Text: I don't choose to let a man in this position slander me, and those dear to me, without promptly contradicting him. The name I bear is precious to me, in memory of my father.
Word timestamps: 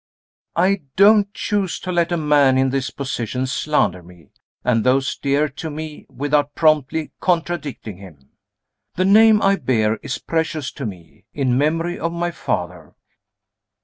I 0.55 0.81
don't 0.95 1.31
choose 1.31 1.79
to 1.81 1.91
let 1.91 2.11
a 2.11 2.17
man 2.17 2.57
in 2.57 2.71
this 2.71 2.89
position 2.89 3.45
slander 3.45 4.01
me, 4.01 4.31
and 4.63 4.83
those 4.83 5.15
dear 5.15 5.47
to 5.49 5.69
me, 5.69 6.07
without 6.09 6.55
promptly 6.55 7.11
contradicting 7.19 7.97
him. 7.97 8.31
The 8.95 9.05
name 9.05 9.43
I 9.43 9.57
bear 9.57 9.97
is 9.97 10.17
precious 10.17 10.71
to 10.71 10.87
me, 10.87 11.25
in 11.35 11.55
memory 11.55 11.99
of 11.99 12.11
my 12.11 12.31
father. 12.31 12.95